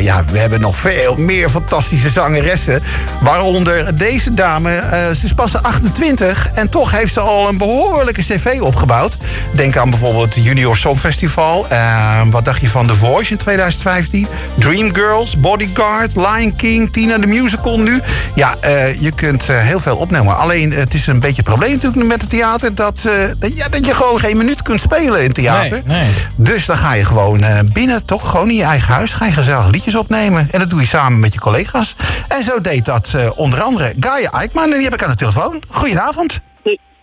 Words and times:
eh, 0.00 0.06
ja, 0.06 0.24
we 0.32 0.38
hebben 0.38 0.60
nog 0.60 0.76
veel 0.76 1.16
meer 1.16 1.50
fantastische 1.50 2.10
zangeressen. 2.10 2.82
Waaronder 3.20 3.96
deze 3.96 4.34
dame. 4.34 4.74
eh, 4.74 5.10
ze 5.10 5.24
is 5.24 5.32
pas 5.32 5.62
28 5.62 6.48
en 6.54 6.68
toch 6.68 6.90
heeft 6.90 7.12
ze 7.12 7.20
al 7.20 7.48
een 7.48 7.58
behoorlijke 7.58 8.22
cv 8.22 8.58
opgebouwd. 8.60 9.16
Denk 9.52 9.76
aan 9.76 9.90
bijvoorbeeld 9.90 10.34
het 10.34 10.44
Junior 10.44 10.76
Songfestival. 10.76 11.66
Eh, 11.68 12.20
wat 12.30 12.44
dacht 12.44 12.60
je 12.60 12.68
van 12.68 12.86
The 12.86 12.94
Voice 12.94 13.30
in 13.30 13.36
2015? 13.36 14.26
Dreamgirls, 14.54 15.40
Bodyguard, 15.40 16.16
Lion 16.16 16.56
King, 16.56 16.92
Tina 16.92 17.18
the 17.18 17.26
Musical 17.26 17.80
nu. 17.80 18.00
Ja, 18.34 18.56
je 18.98 19.12
kunt 19.14 19.46
heel 19.46 19.80
veel 19.80 19.96
opnemen. 19.96 20.38
Alleen 20.38 20.72
het 20.72 20.94
is 20.94 21.06
een 21.06 21.20
beetje 21.20 21.36
het 21.36 21.44
probleem 21.44 21.72
natuurlijk 21.72 22.06
met 22.06 22.20
het 22.20 22.30
theater... 22.30 22.74
dat, 22.74 23.08
dat, 23.38 23.56
ja, 23.56 23.68
dat 23.68 23.86
je 23.86 23.94
gewoon 23.94 24.18
geen 24.18 24.36
minuut 24.36 24.62
kunt 24.62 24.80
spelen 24.80 25.18
in 25.20 25.26
het 25.26 25.34
theater. 25.34 25.82
Nee, 25.84 25.98
nee. 25.98 26.10
Dus 26.36 26.66
dan 26.66 26.76
ga 26.76 26.92
je 26.94 27.04
gewoon 27.04 27.44
binnen, 27.72 28.04
toch 28.04 28.30
gewoon 28.30 28.48
in 28.48 28.56
je 28.56 28.62
eigen 28.62 28.94
huis... 28.94 29.12
ga 29.12 29.24
je 29.26 29.32
gezellig 29.32 29.66
liedjes 29.66 29.89
opnemen. 29.94 30.48
En 30.50 30.58
dat 30.58 30.70
doe 30.70 30.80
je 30.80 30.86
samen 30.86 31.20
met 31.20 31.32
je 31.34 31.40
collega's. 31.40 31.96
En 32.28 32.42
zo 32.42 32.60
deed 32.60 32.84
dat 32.84 33.12
eh, 33.16 33.30
onder 33.38 33.60
andere 33.62 33.94
Gaia 34.00 34.30
Eikman. 34.30 34.64
En 34.64 34.74
die 34.74 34.84
heb 34.84 34.94
ik 34.94 35.02
aan 35.02 35.10
de 35.10 35.16
telefoon. 35.16 35.62
Goedenavond. 35.68 36.40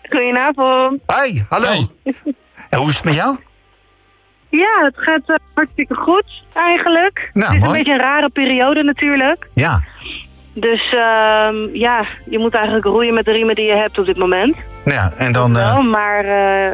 Goedenavond. 0.10 1.02
Hi, 1.08 1.42
hallo. 1.50 1.68
Hey. 1.68 1.88
En 2.70 2.80
hoe 2.80 2.90
is 2.90 2.96
het 2.96 3.04
met 3.06 3.16
jou? 3.16 3.38
Ja, 4.50 4.84
het 4.86 4.94
gaat 4.98 5.22
eh, 5.26 5.36
hartstikke 5.54 5.96
goed 5.96 6.44
eigenlijk. 6.54 7.30
Nou, 7.34 7.46
het 7.46 7.56
is 7.56 7.60
mooi. 7.68 7.72
een 7.72 7.84
beetje 7.84 7.94
een 7.94 8.02
rare 8.12 8.30
periode 8.30 8.84
natuurlijk. 8.84 9.48
Ja, 9.54 9.84
Dus 10.54 10.94
ehm, 10.94 11.76
ja, 11.76 12.06
je 12.30 12.40
moet 12.40 12.54
eigenlijk 12.54 12.86
roeien 12.86 13.14
met 13.14 13.26
de 13.26 13.32
riemen 13.32 13.56
die 13.56 13.66
je 13.66 13.76
hebt 13.76 13.98
op 14.00 14.06
dit 14.06 14.18
moment. 14.18 14.56
nou 14.86 14.98
ja 14.98 15.14
en 15.18 15.32
dan... 15.32 15.58
eh, 15.58 15.74
Wel, 15.74 15.84
maar 15.84 16.26
eh, 16.26 16.72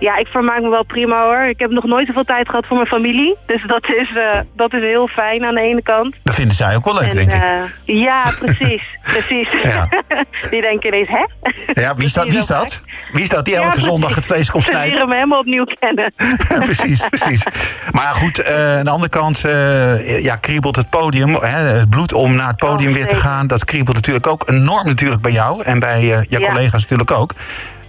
ja, 0.00 0.16
ik 0.16 0.26
vermaak 0.26 0.60
me 0.60 0.68
wel 0.68 0.84
prima 0.84 1.22
hoor. 1.24 1.42
Ik 1.48 1.58
heb 1.58 1.70
nog 1.70 1.84
nooit 1.84 2.06
zoveel 2.06 2.24
tijd 2.24 2.48
gehad 2.48 2.66
voor 2.66 2.76
mijn 2.76 2.88
familie. 2.88 3.36
Dus 3.46 3.62
dat 3.66 3.84
is, 3.88 4.16
eh, 4.16 4.40
dat 4.56 4.72
is 4.72 4.80
heel 4.82 5.08
fijn 5.08 5.44
aan 5.44 5.54
de 5.54 5.60
ene 5.60 5.82
kant. 5.82 6.14
dat 6.22 6.34
vinden 6.34 6.56
zij 6.56 6.76
ook 6.76 6.84
wel 6.84 6.94
leuk, 6.94 7.08
En, 7.08 7.16
denk 7.16 7.32
ik. 7.32 7.42
eh, 7.42 7.62
ja, 7.84 8.32
precies. 8.38 8.82
precies. 9.12 9.48
Ja. 9.62 9.88
die 10.50 10.62
denken 10.62 10.88
ineens, 10.88 11.08
hè? 11.08 11.24
Ja, 11.82 11.94
wie 11.96 12.06
is 12.06 12.12
dat? 12.12 12.24
Wie 12.24 12.38
is 12.38 12.46
dat? 12.58 12.82
Wie 13.12 13.22
is 13.22 13.28
dat 13.28 13.44
die 13.44 13.56
elke 13.56 13.80
zondag 13.80 14.14
het 14.14 14.26
vlees 14.26 14.50
komt 14.50 14.64
Ze 14.64 14.70
snijden? 14.70 14.92
leren 14.92 15.08
me 15.08 15.14
helemaal 15.14 15.38
opnieuw 15.38 15.64
kennen. 15.78 16.12
precies, 16.48 17.06
precies. 17.08 17.42
Maar 17.92 18.14
goed, 18.14 18.38
eh, 18.38 18.76
aan 18.78 18.84
de 18.84 18.90
andere 18.90 19.10
kant 19.10 19.40
ja, 20.22 20.36
kriebelt 20.36 20.76
het 20.76 20.90
podium, 20.90 21.34
hè, 21.34 21.46
het 21.78 21.90
bloed 21.90 22.12
om 22.12 22.34
naar 22.36 22.48
het 22.48 22.56
podium 22.56 22.90
Oh, 22.90 22.96
weer 22.96 23.06
te 23.06 23.16
gaan. 23.16 23.46
Dat 23.46 23.64
kriebelt 23.64 23.96
natuurlijk 23.96 24.26
ook 24.26 24.48
enorm 24.48 24.86
natuurlijk 24.86 25.22
bij 25.22 25.32
jou 25.32 25.62
en 25.62 25.78
bij 25.78 26.04
je 26.04 26.24
Ja. 26.28 26.38
collega's 26.38 26.82
natuurlijk 26.82 27.10
ook. 27.10 27.32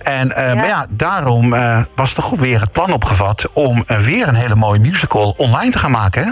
En, 0.03 0.31
eh, 0.31 0.47
Ja. 0.47 0.55
Maar 0.55 0.67
ja, 0.67 0.85
daarom 0.89 1.53
eh, 1.53 1.83
was 1.95 2.13
toch 2.13 2.29
weer 2.29 2.59
het 2.59 2.71
plan 2.71 2.93
opgevat 2.93 3.49
om 3.53 3.83
eh, 3.87 3.97
weer 3.97 4.27
een 4.27 4.35
hele 4.35 4.55
mooie 4.55 4.79
musical 4.79 5.33
online 5.37 5.71
te 5.71 5.79
gaan 5.79 5.91
maken. 5.91 6.23
Hè? 6.23 6.31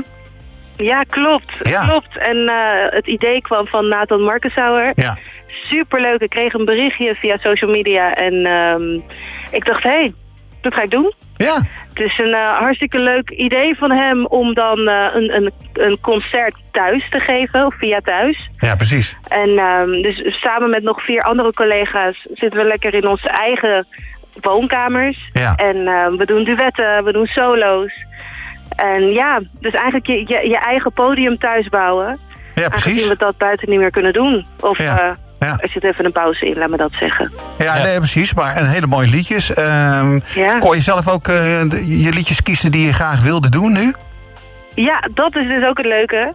Ja, 0.84 1.04
klopt. 1.04 1.52
Ja. 1.62 1.86
Klopt. 1.86 2.18
En 2.18 2.52
het 2.90 3.08
idee 3.08 3.42
kwam 3.42 3.68
van 3.68 3.88
Nathan 3.88 4.22
Markensauer. 4.22 4.92
Ja. 4.96 5.18
Superleuk. 5.48 6.22
Ik 6.22 6.30
kreeg 6.30 6.54
een 6.54 6.66
berichtje 6.66 7.16
via 7.16 7.38
social 7.38 7.72
media. 7.72 8.14
En 8.14 8.46
ehm, 8.46 8.94
ik 9.52 9.66
dacht, 9.66 9.84
hé, 9.84 9.90
hey, 9.90 10.14
dat 10.62 10.74
ga 10.74 10.82
ik 10.82 10.90
doen. 10.90 11.14
Ja, 11.46 11.56
Het 11.90 12.00
is 12.00 12.18
een 12.18 12.34
eh, 12.34 12.58
hartstikke 12.58 13.00
leuk 13.00 13.30
idee 13.30 13.78
van 13.78 13.92
hem 13.92 14.26
om 14.26 14.54
dan 14.54 14.88
eh, 14.88 15.08
een, 15.14 15.36
een, 15.36 15.52
een 15.74 15.98
concert 16.02 16.56
thuis 16.72 17.10
te 17.10 17.20
geven, 17.20 17.66
of 17.66 17.76
via 17.78 18.00
thuis. 18.04 18.50
ja 18.58 18.76
precies. 18.76 19.18
En 19.28 19.50
ehm, 19.58 19.92
dus 19.92 20.42
samen 20.42 20.70
met 20.70 20.84
nog 20.84 21.02
vier 21.02 21.22
andere 21.22 21.54
collega's 21.54 22.28
zitten 22.34 22.60
we 22.60 22.68
lekker 22.68 22.94
in 22.94 23.08
onze 23.08 23.30
eigen 23.30 23.86
woonkamers. 24.42 25.30
Ja. 25.34 25.56
En 25.56 25.88
ehm, 25.88 26.16
we 26.16 26.26
doen 26.26 26.44
duetten, 26.44 27.04
we 27.04 27.12
doen 27.12 27.26
solo's. 27.26 28.06
En 28.76 29.12
ja, 29.12 29.42
dus 29.60 29.74
eigenlijk 29.74 30.08
je, 30.08 30.18
je, 30.18 30.50
je 30.50 30.58
eigen 30.58 30.94
podium 30.94 31.38
thuis 31.38 31.68
bouwen. 31.70 32.20
Ja, 32.56 32.64
Aangezien 32.66 32.94
precies. 32.94 33.10
we 33.10 33.18
dat 33.18 33.38
buiten 33.38 33.70
niet 33.70 33.80
meer 33.80 33.92
kunnen 33.92 34.14
doen. 34.14 34.46
Of 34.60 34.78
Ja, 34.84 35.00
eh, 35.02 35.12
ja. 35.40 35.58
er 35.58 35.70
zit 35.70 35.84
even 35.84 36.06
een 36.06 36.12
pauze 36.12 36.46
in, 36.46 36.58
laat 36.58 36.70
me 36.70 36.78
dat 36.78 36.92
zeggen. 37.00 37.32
Ja, 37.58 37.76
Ja. 37.76 37.84
Nee, 37.84 37.98
precies. 37.98 38.34
Maar 38.34 38.58
een 38.58 38.66
hele 38.66 38.88
mooie 38.88 39.08
liedjes. 39.10 39.54
Ehm, 39.54 40.20
Ja. 40.36 40.58
Kon 40.58 40.76
je 40.76 40.82
zelf 40.82 41.08
ook 41.10 41.28
eh, 41.28 41.62
de- 41.68 42.02
je 42.04 42.12
liedjes 42.14 42.42
kiezen 42.44 42.72
die 42.72 42.86
je 42.86 42.94
graag 42.94 43.22
wilde 43.24 43.50
doen 43.50 43.72
nu? 43.72 43.94
Ja, 44.76 45.08
dat 45.14 45.36
is 45.36 45.48
dus 45.48 45.66
ook 45.66 45.78
het 45.78 45.86
leuke. 45.86 46.34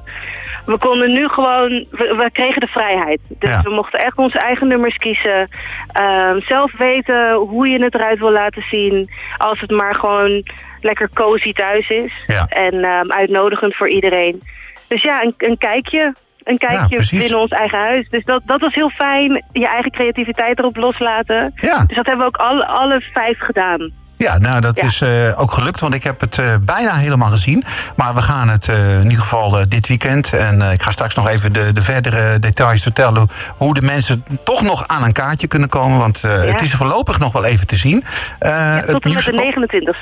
We 0.67 0.79
konden 0.79 1.13
nu 1.13 1.29
gewoon, 1.29 1.69
we, 1.91 2.15
we 2.19 2.31
kregen 2.33 2.61
de 2.61 2.67
vrijheid. 2.67 3.21
Dus 3.29 3.51
Ja. 3.51 3.61
we 3.63 3.71
mochten 3.71 3.99
echt 4.05 4.17
onze 4.17 4.39
eigen 4.39 4.69
nummers 4.69 4.97
kiezen. 4.97 5.49
Ehm, 5.93 6.39
zelf 6.41 6.77
weten 6.77 7.33
hoe 7.35 7.69
je 7.69 7.83
het 7.85 7.95
eruit 7.95 8.19
wil 8.19 8.33
laten 8.33 8.63
zien. 8.71 9.11
Als 9.37 9.61
het 9.61 9.71
maar 9.71 9.95
gewoon 9.95 10.43
lekker 10.81 11.09
cozy 11.15 11.53
thuis 11.53 11.89
is. 11.89 12.13
Ja. 12.27 12.45
En 12.49 12.85
ehm, 12.85 13.11
uitnodigend 13.11 13.75
voor 13.77 13.89
iedereen. 13.91 14.43
Dus 14.89 15.03
ja, 15.03 15.23
een, 15.23 15.35
een 15.39 15.59
kijkje. 15.59 16.15
Een 16.45 16.59
kijkje 16.59 16.97
precies. 16.97 17.19
binnen 17.19 17.41
ons 17.41 17.51
eigen 17.51 17.79
huis. 17.79 18.09
Dus 18.09 18.25
dat, 18.25 18.43
dat 18.45 18.61
was 18.61 18.75
heel 18.75 18.91
fijn. 18.91 19.45
Je 19.53 19.69
eigen 19.69 19.91
creativiteit 19.91 20.59
erop 20.59 20.77
loslaten. 20.77 21.53
Ja. 21.55 21.85
Dus 21.87 21.97
dat 21.97 22.07
hebben 22.07 22.19
we 22.19 22.25
ook 22.25 22.37
alle, 22.37 22.67
alle 22.67 23.01
vijf 23.01 23.39
gedaan. 23.39 23.93
Ja, 24.17 24.39
nou 24.39 24.61
dat 24.61 24.77
Ja. 24.81 24.87
is 24.87 25.01
eh, 25.01 25.41
ook 25.41 25.53
gelukt, 25.53 25.81
want 25.81 25.95
ik 25.95 26.05
heb 26.05 26.21
het 26.21 26.39
eh, 26.39 26.47
bijna 26.63 26.95
helemaal 26.95 27.31
gezien. 27.31 27.65
Maar 27.97 28.15
we 28.15 28.23
gaan 28.23 28.49
het 28.49 28.69
eh, 28.69 28.97
in 28.99 29.03
ieder 29.03 29.19
geval 29.23 29.69
dit 29.69 29.87
weekend. 29.89 30.33
En 30.33 30.63
eh, 30.63 30.73
ik 30.73 30.83
ga 30.83 30.91
straks 30.91 31.15
nog 31.15 31.29
even 31.29 31.53
de, 31.53 31.73
de 31.73 31.81
verdere 31.83 32.39
details 32.39 32.83
vertellen. 32.83 33.29
Hoe 33.57 33.75
de 33.75 33.83
mensen 33.83 34.25
toch 34.45 34.63
nog 34.63 34.87
aan 34.87 35.03
een 35.05 35.13
kaartje 35.13 35.47
kunnen 35.47 35.69
komen. 35.69 35.99
Want 35.99 36.25
eh, 36.25 36.43
het 36.43 36.63
is 36.63 36.73
voorlopig 36.75 37.19
nog 37.19 37.33
wel 37.33 37.45
even 37.45 37.67
te 37.67 37.77
zien. 37.77 38.05
Eh, 38.39 38.75
het 38.75 38.87
Tot 38.87 39.05
en 39.05 39.13
met 39.15 39.25
de 39.25 39.33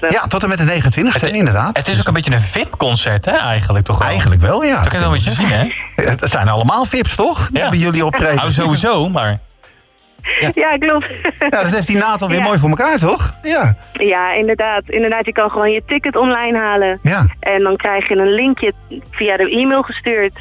29e. 0.01 0.07
Ja, 0.09 0.27
tot 0.27 0.43
en 0.43 0.49
met 0.49 0.59
de 0.59 0.65
29e, 0.83 1.33
inderdaad. 1.33 1.77
Het 1.77 1.89
is 1.89 2.01
ook 2.01 2.07
een 2.07 2.13
beetje 2.15 2.33
een 2.33 2.41
VIP-concert, 2.41 3.25
hè, 3.25 3.37
eigenlijk 3.37 3.85
toch 3.85 3.99
wel? 3.99 4.09
Eigenlijk 4.09 4.41
wel, 4.41 4.63
ja. 4.65 4.75
Dat 4.81 4.89
kan 4.89 4.93
je 4.93 4.99
wel 4.99 5.07
een 5.15 5.15
beetje 5.25 5.31
zien, 5.31 5.51
hè? 5.51 5.73
Het 6.21 6.31
zijn 6.31 6.49
allemaal 6.49 6.85
VIP's, 6.85 7.15
toch? 7.15 7.49
Ja. 7.53 7.61
hebben 7.61 7.79
jullie 7.79 8.05
optreden. 8.05 8.37
Nou, 8.37 8.51
sowieso, 8.53 9.09
maar... 9.09 9.39
Ja, 10.55 10.77
klopt. 10.79 11.07
Ja, 11.39 11.49
dat 11.49 11.75
heeft 11.75 11.87
die 11.87 11.97
Nathan 11.97 12.29
weer 12.29 12.39
Ja. 12.39 12.45
mooi 12.45 12.59
voor 12.59 12.69
elkaar, 12.69 12.97
toch? 12.99 13.35
Ja. 13.43 13.77
Ja, 13.93 14.33
inderdaad. 14.33 14.83
Inderdaad, 14.87 15.27
je 15.27 15.33
kan 15.33 15.51
gewoon 15.51 15.71
je 15.71 15.83
ticket 15.87 16.17
online 16.17 16.59
halen. 16.59 16.99
Ja. 17.03 17.27
En 17.41 17.63
dan 17.63 17.77
krijg 17.77 18.09
je 18.09 18.15
een 18.17 18.33
linkje 18.33 18.73
via 19.11 19.37
de 19.37 19.51
e-mail 19.51 19.83
gestuurd. 19.83 20.39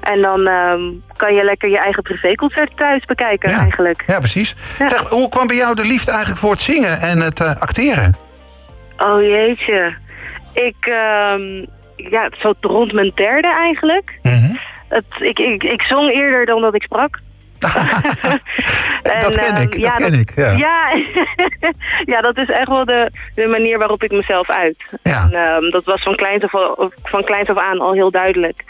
En 0.00 0.20
dan 0.20 0.46
ehm, 0.46 0.80
kan 1.16 1.34
je 1.34 1.44
lekker 1.44 1.68
je 1.70 1.78
eigen 1.78 2.02
privéconcert 2.02 2.76
thuis 2.76 3.04
bekijken 3.04 3.50
Ja. 3.50 3.58
eigenlijk. 3.58 4.02
Ja, 4.06 4.18
precies. 4.18 4.54
Ja. 4.78 4.88
Zeg, 4.88 5.08
hoe 5.08 5.28
kwam 5.28 5.46
bij 5.46 5.56
jou 5.56 5.74
de 5.74 5.84
liefde 5.84 6.10
eigenlijk 6.10 6.40
voor 6.40 6.50
het 6.50 6.60
zingen 6.60 7.00
en 7.00 7.20
het 7.20 7.40
eh, 7.40 7.56
acteren? 7.56 8.16
Oh 8.98 9.20
jeetje. 9.20 9.94
Ik, 10.52 10.76
ehm, 10.80 11.64
ja, 11.96 12.30
zo 12.38 12.52
rond 12.60 12.92
mijn 12.92 13.12
derde 13.14 13.48
eigenlijk. 13.48 14.18
Mhm. 14.22 14.54
Het, 14.88 15.04
ik, 15.20 15.38
ik, 15.38 15.62
ik 15.62 15.82
zong 15.82 16.12
eerder 16.12 16.46
dan 16.46 16.60
dat 16.60 16.74
ik 16.74 16.82
sprak. 16.82 17.18
En, 19.02 19.20
dat 19.20 19.36
ken 19.36 19.46
ehm, 19.54 19.62
ik, 19.62 19.70
dat 19.70 19.80
ja, 19.80 19.90
ken 19.90 20.12
ik. 20.12 20.32
Ja. 20.34 20.50
Ja, 20.50 20.88
ja, 22.12 22.20
dat 22.20 22.36
is 22.36 22.48
echt 22.48 22.68
wel 22.68 22.84
de, 22.84 23.10
de 23.34 23.46
manier 23.46 23.78
waarop 23.78 24.02
ik 24.02 24.10
mezelf 24.10 24.50
uit. 24.50 24.76
Ja. 25.02 25.22
En, 25.30 25.32
ehm, 25.32 25.70
dat 25.70 25.84
was 25.84 26.02
van 26.02 26.16
kleins, 26.16 26.42
af, 26.42 26.52
van 27.02 27.24
kleins 27.24 27.48
af 27.48 27.56
aan 27.58 27.78
al 27.80 27.92
heel 27.92 28.10
duidelijk. 28.10 28.64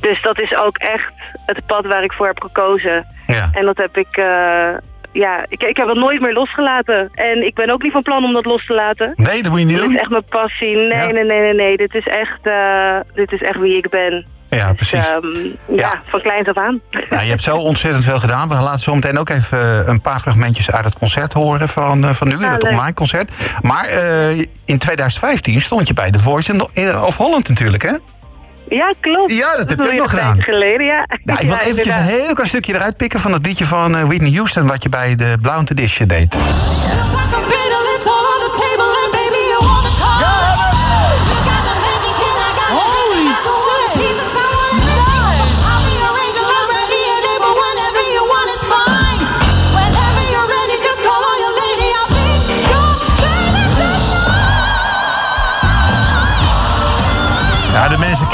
Dus 0.00 0.22
dat 0.22 0.40
is 0.40 0.56
ook 0.56 0.76
echt 0.76 1.12
het 1.46 1.66
pad 1.66 1.86
waar 1.86 2.02
ik 2.02 2.12
voor 2.12 2.26
heb 2.26 2.42
gekozen. 2.42 3.06
Ja. 3.26 3.48
En 3.52 3.64
dat 3.64 3.76
heb 3.76 3.96
ik, 3.96 4.16
eh, 4.16 4.70
ja, 5.12 5.44
ik, 5.48 5.62
ik 5.62 5.76
heb 5.76 5.86
dat 5.86 5.96
nooit 5.96 6.20
meer 6.20 6.32
losgelaten. 6.32 7.10
En 7.14 7.46
ik 7.46 7.54
ben 7.54 7.70
ook 7.70 7.82
niet 7.82 7.92
van 7.92 8.02
plan 8.02 8.24
om 8.24 8.32
dat 8.32 8.44
los 8.44 8.66
te 8.66 8.74
laten. 8.74 9.12
Nee, 9.16 9.42
dat 9.42 9.50
moet 9.50 9.60
je 9.60 9.66
niet 9.66 9.74
Dit 9.76 9.84
doen. 9.84 9.94
is 9.94 10.00
echt 10.00 10.10
mijn 10.10 10.24
passie. 10.28 10.76
Nee, 10.76 10.88
Ja. 10.88 11.10
nee, 11.10 11.24
nee, 11.24 11.40
nee, 11.40 11.54
nee. 11.54 11.76
Dit 11.76 11.94
is 11.94 12.06
echt, 12.06 12.40
eh, 12.46 12.96
dit 13.14 13.32
is 13.32 13.40
echt 13.40 13.58
wie 13.58 13.76
ik 13.76 13.88
ben. 13.88 14.26
Ja, 14.56 14.72
Dus, 14.72 14.88
precies. 14.88 15.08
ehm, 15.08 15.26
Ja. 15.44 15.76
ja. 15.76 16.02
van 16.10 16.20
kleins 16.20 16.48
af 16.48 16.56
aan. 16.56 16.80
Nou, 17.10 17.22
je 17.22 17.28
hebt 17.30 17.42
zo 17.42 17.56
ontzettend 17.56 18.04
veel 18.04 18.18
gedaan. 18.20 18.48
We 18.48 18.54
gaan 18.54 18.62
laten 18.64 18.80
zo 18.80 18.94
meteen 18.94 19.18
ook 19.18 19.28
even 19.28 19.58
eh, 19.60 19.86
een 19.86 20.00
paar 20.00 20.20
fragmentjes 20.20 20.70
uit 20.70 20.84
het 20.84 20.98
concert 20.98 21.32
horen 21.32 21.68
van, 21.68 22.04
eh, 22.04 22.10
van 22.10 22.28
nu, 22.28 22.34
Ah, 22.44 22.50
het 22.52 22.64
online 22.68 22.94
concert. 22.94 23.30
Maar 23.62 23.84
eh, 23.84 24.38
in 24.64 24.78
2015 24.78 25.60
stond 25.60 25.88
je 25.88 25.94
bij 25.94 26.10
The 26.10 26.18
Voice 26.20 26.68
of 27.06 27.16
Holland 27.16 27.48
natuurlijk, 27.48 27.82
hè? 27.82 27.92
Ja, 28.68 28.94
klopt. 29.00 29.36
Ja, 29.36 29.56
dat 29.56 29.68
heb 29.68 29.78
je 29.78 29.92
nog 29.92 30.02
een 30.02 30.08
gedaan. 30.18 30.42
geleden, 30.42 30.86
ja. 30.86 31.06
Nou, 31.24 31.40
ik 31.40 31.46
wil 31.48 31.56
Ja, 31.56 31.62
eventjes 31.62 31.94
een 31.94 32.00
heel 32.02 32.34
klein 32.34 32.48
stukje 32.48 32.74
eruit 32.74 32.96
pikken 32.96 33.20
van 33.20 33.32
het 33.32 33.46
liedje 33.46 33.64
van 33.64 34.06
Whitney 34.06 34.30
Houston... 34.32 34.66
wat 34.66 34.82
je 34.82 34.88
bij 34.88 35.16
de 35.16 35.36
Blauw 35.40 35.62
Edition 35.64 36.08
deed. 36.08 36.36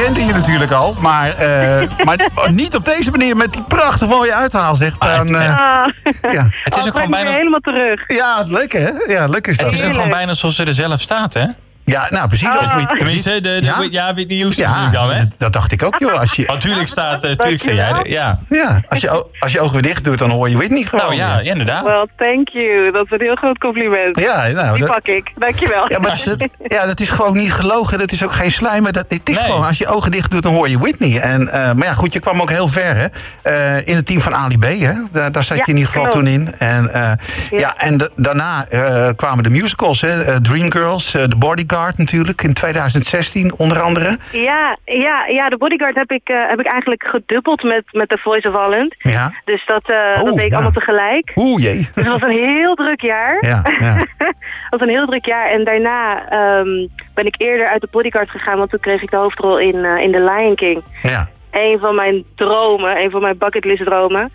Kenden 0.04 0.26
je 0.26 0.32
natuurlijk 0.32 0.72
al, 0.72 0.96
maar, 1.00 1.28
eh, 1.28 1.88
maar 2.04 2.18
niet 2.50 2.76
op 2.76 2.84
deze 2.84 3.10
manier 3.10 3.36
met 3.36 3.52
die 3.52 3.62
prachtig 3.62 4.08
mooie 4.08 4.34
uithaal, 4.34 4.74
zeg. 4.74 4.94
Ah, 4.98 5.16
Dan, 5.16 5.28
eh, 5.40 5.48
Ah. 5.48 5.88
ja. 6.32 6.48
Het 6.64 6.76
is 6.76 6.80
Oh, 6.82 6.86
ook 6.86 6.94
gewoon 6.94 7.10
bijna... 7.10 7.30
helemaal 7.30 7.60
terug. 7.60 8.02
ja, 8.06 8.42
leuk 8.46 8.72
hè? 8.72 8.88
Ja, 9.06 9.26
leuk 9.26 9.46
is 9.46 9.56
dat. 9.56 9.70
Het 9.70 9.78
is 9.78 9.84
ook 9.84 9.92
gewoon 9.92 10.08
bijna 10.10 10.34
zoals 10.34 10.56
ze 10.56 10.64
er 10.64 10.72
zelf 10.72 11.00
staat, 11.00 11.34
hè? 11.34 11.44
Ja, 11.88 12.06
nou 12.10 12.28
precies. 12.28 12.48
Ah. 12.48 12.54
Of 12.62 12.72
Whit- 12.74 12.98
Tenminste, 12.98 13.30
de, 13.30 13.40
de, 13.40 13.60
Ja? 13.62 13.86
ja? 13.90 14.14
Whitney 14.14 14.38
Houston 14.40 14.64
ja, 14.64 14.90
dan, 14.90 15.10
hè? 15.10 15.18
dat, 15.18 15.34
dat 15.38 15.52
dacht 15.52 15.72
ik 15.72 15.82
ook, 15.82 15.96
joh. 15.98 16.18
Als 16.20 16.32
je, 16.34 16.46
Natuurlijk 16.52 16.88
staat, 16.88 17.22
eh, 17.24 17.30
tuurlijk 17.30 17.60
sta 17.60 17.72
jij 17.72 17.88
er. 17.88 18.08
Ja. 18.08 18.38
ja, 18.48 18.82
als, 18.88 19.00
je, 19.00 19.26
als 19.38 19.52
je 19.52 19.60
ogen 19.60 19.72
weer 19.72 19.82
dicht 19.82 20.04
doet, 20.04 20.18
dan 20.18 20.30
hoor 20.30 20.48
je 20.48 20.56
Whitney 20.56 20.82
gewoon. 20.82 21.04
Nou 21.04 21.16
ja, 21.16 21.40
inderdaad. 21.40 21.82
Well, 21.84 22.06
thank 22.16 22.48
you. 22.48 22.92
Dat 22.92 23.04
is 23.04 23.10
een 23.10 23.20
heel 23.20 23.34
groot 23.34 23.58
compliment. 23.58 24.20
Ja, 24.20 24.46
nou, 24.46 24.70
Die 24.70 24.80
dat, 24.80 24.90
pak 24.90 25.06
ik. 25.06 25.30
Dankjewel. 25.34 25.90
ja, 25.92 25.98
maar 25.98 26.22
dat, 26.24 26.48
ja, 26.62 26.86
dat 26.86 27.00
is 27.00 27.10
gewoon 27.10 27.36
niet 27.36 27.52
gelogen. 27.52 27.98
Dat 27.98 28.12
is 28.12 28.24
ook 28.24 28.32
geen 28.32 28.50
slijmen. 28.52 28.92
Dat, 28.92 29.04
het 29.08 29.28
is 29.28 29.36
Nee. 29.36 29.44
gewoon, 29.44 29.66
als 29.66 29.78
je 29.78 29.86
ogen 29.86 30.10
dicht 30.10 30.30
doet, 30.30 30.42
dan 30.42 30.54
hoor 30.54 30.68
je 30.68 30.78
Whitney. 30.78 31.20
En, 31.20 31.48
eh, 31.48 31.72
maar 31.72 31.86
ja, 31.86 31.92
goed, 31.94 32.12
je 32.12 32.20
kwam 32.20 32.40
ook 32.40 32.50
heel 32.50 32.68
ver, 32.68 32.96
hè. 32.96 33.06
Eh, 33.42 33.86
in 33.86 33.96
het 33.96 34.06
team 34.06 34.20
van 34.20 34.34
Ali 34.34 34.58
B, 34.58 34.64
hè. 34.64 34.92
Daar, 35.12 35.32
daar 35.32 35.44
zat 35.44 35.56
Ja, 35.56 35.62
je 35.66 35.72
in 35.72 35.76
ieder 35.78 35.92
geval 35.92 36.08
klopt. 36.08 36.16
toen 36.26 36.34
in. 36.34 36.54
En, 36.58 36.92
eh, 36.94 37.02
ja. 37.50 37.58
Ja. 37.58 37.76
en 37.76 37.96
de- 37.96 38.10
daarna 38.16 38.66
eh, 38.68 39.08
kwamen 39.16 39.44
de 39.44 39.50
musicals, 39.50 40.00
hè. 40.00 40.22
Eh, 40.24 40.36
Dreamgirls, 40.36 41.14
eh, 41.14 41.22
The 41.22 41.36
Bodyguard 41.36 41.76
natuurlijk, 41.96 42.42
in 42.42 42.52
2016 42.52 43.52
onder 43.56 43.80
andere. 43.80 44.16
Ja, 44.32 44.76
ja, 44.84 45.26
ja, 45.26 45.48
de 45.48 45.56
bodyguard 45.56 45.94
heb 45.94 46.10
ik, 46.10 46.28
eh, 46.28 46.48
heb 46.48 46.60
ik 46.60 46.66
eigenlijk 46.66 47.02
gedubbeld 47.04 47.62
met, 47.62 47.84
met 47.92 48.08
The 48.08 48.18
Voice 48.18 48.48
of 48.48 48.54
Holland. 48.54 48.94
Ja. 48.98 49.32
Dus 49.44 49.66
dat, 49.66 49.88
eh 49.88 49.96
Oh, 49.96 50.24
dat 50.24 50.34
deed 50.34 50.44
ik 50.44 50.50
ja. 50.50 50.54
allemaal 50.54 50.72
tegelijk. 50.72 51.32
Oeh, 51.36 51.62
jee. 51.62 51.76
Dus 51.76 51.88
het 51.94 52.06
was 52.06 52.22
een 52.22 52.36
heel 52.36 52.74
druk 52.74 53.00
jaar. 53.00 53.36
Ja, 53.40 53.60
ja. 53.80 53.94
het 54.70 54.70
was 54.70 54.80
een 54.80 54.88
heel 54.88 55.06
druk 55.06 55.26
jaar. 55.26 55.50
En 55.50 55.64
daarna 55.64 56.28
ehm, 56.28 56.86
ben 57.14 57.26
ik 57.26 57.34
eerder 57.40 57.68
uit 57.68 57.80
de 57.80 57.88
bodyguard 57.90 58.30
gegaan, 58.30 58.58
want 58.58 58.70
toen 58.70 58.80
kreeg 58.80 59.02
ik 59.02 59.10
de 59.10 59.16
hoofdrol 59.16 59.58
in, 59.58 59.84
eh, 59.84 60.02
in 60.02 60.12
The 60.12 60.24
Lion 60.24 60.54
King. 60.56 60.82
ja. 61.02 61.28
Een 61.50 61.78
van 61.80 61.94
mijn 61.94 62.24
dromen, 62.36 62.96
een 62.96 63.10
van 63.10 63.20
mijn 63.20 63.38
bucketlist 63.38 63.84
dromen. 63.84 64.32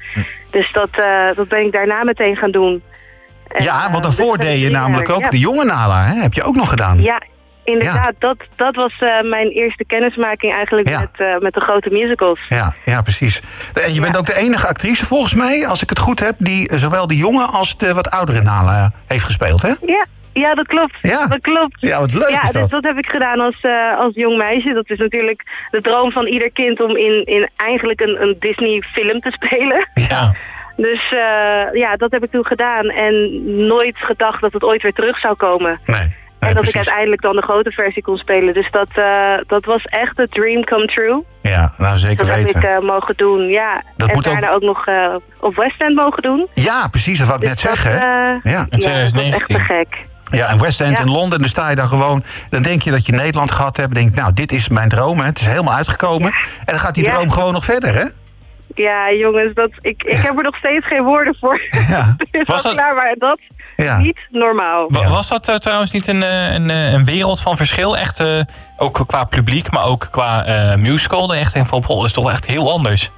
Dus 0.52 0.72
dat, 0.72 0.90
dat 1.36 1.48
ben 1.48 1.66
ik 1.66 1.72
daarna 1.72 2.04
meteen 2.04 2.36
gaan 2.36 2.52
doen. 2.52 2.82
En, 3.48 3.64
Ja, 3.64 3.92
want 3.92 4.04
dus 4.04 4.16
daarvoor 4.16 4.38
deed 4.38 4.62
je 4.62 4.70
namelijk 4.70 5.10
ook 5.10 5.24
ja. 5.24 5.30
de 5.30 5.40
jonge 5.40 5.66
Nala, 5.66 6.04
hè? 6.04 6.22
Heb 6.22 6.34
je 6.34 6.44
ook 6.44 6.56
nog 6.56 6.70
gedaan? 6.70 7.02
Ja, 7.02 7.22
inderdaad. 7.64 8.14
Dat, 8.20 8.38
dat 8.56 8.76
was 8.76 8.94
eh, 9.00 9.22
mijn 9.30 9.48
eerste 9.50 9.86
kennismaking 9.86 10.54
eigenlijk 10.54 10.90
Ja. 10.90 11.00
met, 11.00 11.10
eh, 11.28 11.38
met 11.40 11.54
de 11.54 11.62
grote 11.62 11.90
musicals. 11.90 12.40
Ja, 12.48 12.74
ja, 12.86 13.02
precies. 13.02 13.42
En 13.86 13.94
je 13.94 14.02
bent 14.02 14.14
Ja. 14.14 14.20
ook 14.20 14.26
de 14.26 14.36
enige 14.38 14.68
actrice 14.68 15.06
volgens 15.06 15.34
mij, 15.34 15.68
als 15.68 15.82
ik 15.84 15.90
het 15.90 16.00
goed 16.00 16.20
heb, 16.20 16.36
die 16.38 16.72
zowel 16.76 17.08
de 17.08 17.16
jonge 17.18 17.44
als 17.46 17.78
de 17.78 17.94
wat 17.94 18.10
oudere 18.12 18.42
Nala 18.42 18.92
heeft 19.08 19.24
gespeeld, 19.24 19.62
hè? 19.62 19.74
Ja, 19.86 20.06
ja 20.34 20.54
dat 20.54 20.68
klopt. 20.68 20.96
Ja. 21.02 21.28
Dat 21.28 21.42
klopt. 21.42 21.76
Ja, 21.80 22.00
wat 22.00 22.12
leuk 22.14 22.30
ja, 22.30 22.44
is 22.44 22.52
dus 22.52 22.62
dat. 22.62 22.70
dat 22.70 22.84
heb 22.84 22.98
ik 22.98 23.10
gedaan 23.10 23.40
als, 23.40 23.58
eh, 23.62 24.00
als 24.00 24.16
jong 24.16 24.38
meisje. 24.38 24.74
Dat 24.74 24.90
is 24.90 24.98
natuurlijk 24.98 25.44
de 25.72 25.82
droom 25.82 26.12
van 26.12 26.28
ieder 26.28 26.52
kind 26.52 26.82
om 26.82 26.98
in, 26.98 27.26
in 27.26 27.50
eigenlijk 27.56 28.00
een, 28.02 28.22
een 28.22 28.36
Disney-film 28.40 29.20
te 29.20 29.32
spelen. 29.40 29.88
Ja. 29.94 30.34
Dus 30.76 31.04
eh, 31.12 31.74
ja, 31.80 31.96
dat 31.96 32.12
heb 32.12 32.24
ik 32.24 32.32
toen 32.32 32.46
gedaan. 32.46 32.86
En 32.90 33.42
nooit 33.68 33.98
gedacht 33.98 34.42
dat 34.42 34.54
het 34.54 34.64
ooit 34.64 34.82
weer 34.82 34.94
terug 34.94 35.20
zou 35.20 35.36
komen. 35.36 35.80
Nee. 35.86 36.22
En 36.48 36.54
dat 36.54 36.62
precies. 36.62 36.70
ik 36.70 36.76
uiteindelijk 36.88 37.22
dan 37.22 37.36
de 37.36 37.42
grote 37.42 37.72
versie 37.72 38.02
kon 38.04 38.18
spelen. 38.18 38.54
Dus 38.54 38.72
dat, 38.72 38.90
eh, 38.94 39.34
dat 39.48 39.66
was 39.66 39.84
echt 39.84 40.20
een 40.20 40.28
dream 40.30 40.64
come 40.64 40.86
true. 40.86 41.24
Ja, 41.42 41.74
nou 41.78 41.98
zeker 41.98 42.18
Dat 42.26 42.36
heb 42.36 42.46
weten. 42.46 42.62
ik 42.62 42.66
eh, 42.68 42.80
mogen 42.80 43.14
doen, 43.18 43.42
ja. 43.48 43.84
Dat 43.98 44.08
en 44.10 44.16
moet 44.16 44.28
ook- 44.28 44.34
daarna 44.34 44.52
ook, 44.52 44.62
nog 44.62 44.86
eh, 44.88 45.16
op 45.40 45.56
West 45.56 45.82
End 45.82 45.96
mogen 45.96 46.22
doen. 46.22 46.48
Ja, 46.54 46.88
precies, 46.88 47.18
dat 47.18 47.28
wou 47.28 47.40
ik 47.42 47.48
net 47.48 47.62
Dus 47.62 47.70
dat, 47.70 47.78
zeggen. 47.78 48.00
hè? 48.00 48.06
Ja. 48.06 48.40
ja, 48.44 48.66
dat 48.70 48.70
was 48.70 48.70
echt 48.70 48.82
2019. 48.82 49.56
te 49.56 49.62
gek. 49.64 49.98
Ja, 50.24 50.48
en 50.50 50.62
West 50.62 50.82
End 50.82 50.98
Ja. 50.98 51.04
in 51.04 51.12
Londen, 51.12 51.40
dan 51.40 51.48
sta 51.48 51.70
je 51.70 51.76
daar 51.76 51.88
gewoon. 51.88 52.24
Dan 52.50 52.62
denk 52.62 52.82
je 52.82 52.92
dat 52.92 53.06
je 53.06 53.12
Nederland 53.12 53.52
gehad 53.52 53.78
hebt. 53.78 53.94
denk 53.96 54.16
nou, 54.16 54.34
dit 54.34 54.52
is 54.52 54.70
mijn 54.70 54.90
droom, 54.90 55.20
hè. 55.20 55.26
Het 55.26 55.40
is 55.40 55.46
helemaal 55.46 55.74
uitgekomen. 55.74 56.32
En 56.60 56.66
dan 56.66 56.80
gaat 56.80 56.94
die 56.96 57.06
Ja. 57.06 57.14
droom 57.14 57.32
gewoon 57.32 57.54
nog 57.54 57.64
verder, 57.66 57.94
hè? 57.96 58.06
Ja, 58.76 59.12
jongens, 59.12 59.54
dat, 59.54 59.70
ik, 59.82 60.04
ik 60.04 60.18
heb 60.18 60.38
er 60.38 60.44
nog 60.44 60.56
steeds 60.58 60.88
geen 60.88 61.04
woorden 61.04 61.36
voor. 61.40 61.62
Ja. 61.70 62.16
Het 62.18 62.28
is 62.32 62.48
Was 62.48 62.62
wel 62.64 62.74
dat- 62.76 62.82
klaar, 62.82 62.96
maar 62.96 63.16
dat 63.18 63.40
Ja. 63.76 63.98
niet 63.98 64.20
normaal. 64.30 64.88
Ja. 64.94 65.10
Was 65.10 65.30
dat 65.30 65.48
eh, 65.50 65.56
trouwens 65.56 65.92
niet 65.92 66.08
een, 66.08 66.24
eh, 66.24 66.54
een, 66.54 66.70
eh, 66.70 66.92
een 66.92 67.06
wereld 67.06 67.42
van 67.42 67.56
verschil? 67.58 67.98
Echt, 67.98 68.20
eh, 68.20 68.40
ook 68.78 69.04
qua 69.08 69.24
publiek, 69.24 69.72
maar 69.72 69.86
ook 69.86 70.08
qua 70.12 70.46
eh, 70.46 70.76
musical. 70.76 71.36
Echt 71.36 71.56
een 71.56 71.66
van 71.66 71.82
dat 71.88 72.06
is 72.06 72.14
toch 72.14 72.24
wel 72.24 72.34
echt 72.34 72.46
heel 72.46 72.72
anders. 72.72 73.12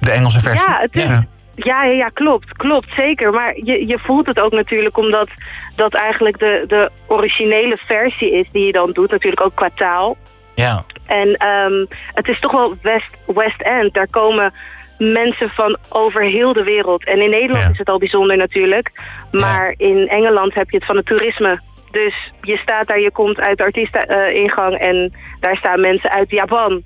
De 0.00 0.10
Engelse 0.10 0.40
versie. 0.40 0.68
Ja, 0.68 0.78
het 0.80 0.94
is, 0.94 1.02
Ja. 1.02 1.22
ja, 1.54 1.84
ja, 1.84 1.92
ja, 1.92 2.08
klopt, 2.08 2.52
klopt, 2.52 2.94
zeker. 2.94 3.32
Maar 3.32 3.56
je, 3.56 3.86
je 3.86 3.98
voelt 3.98 4.26
het 4.26 4.40
ook 4.40 4.52
natuurlijk 4.52 4.98
omdat 4.98 5.28
dat 5.76 5.94
eigenlijk 5.94 6.38
de, 6.38 6.64
de 6.66 6.90
originele 7.06 7.76
versie 7.86 8.32
is 8.32 8.46
die 8.52 8.66
je 8.66 8.72
dan 8.72 8.90
doet. 8.92 9.10
Natuurlijk 9.10 9.42
ook 9.42 9.54
qua 9.54 9.70
taal. 9.74 10.16
Ja. 10.54 10.84
En 11.06 11.34
ehm, 11.34 11.84
het 12.14 12.28
is 12.28 12.40
toch 12.40 12.52
wel 12.52 12.74
West, 12.82 13.10
West 13.26 13.60
End. 13.62 13.94
Daar 13.94 14.08
komen 14.10 14.52
mensen 15.00 15.48
van 15.48 15.76
over 15.88 16.24
heel 16.24 16.52
de 16.52 16.62
wereld. 16.64 17.04
En 17.04 17.20
in 17.20 17.30
Nederland 17.30 17.64
Ja. 17.64 17.70
is 17.70 17.78
het 17.78 17.88
al 17.88 17.98
bijzonder 17.98 18.36
natuurlijk. 18.36 18.90
Maar 19.30 19.74
in 19.76 20.08
Engeland 20.08 20.54
heb 20.54 20.70
je 20.70 20.76
het 20.76 20.86
van 20.86 20.96
het 20.96 21.06
toerisme. 21.06 21.60
Dus 21.90 22.32
je 22.40 22.56
staat 22.56 22.86
daar, 22.86 23.00
je 23.00 23.10
komt 23.10 23.40
uit 23.40 23.58
de 23.58 23.64
artiesteningang 23.64 24.78
en 24.78 25.12
daar 25.40 25.56
staan 25.56 25.80
mensen 25.80 26.10
uit 26.10 26.30
Japan. 26.30 26.82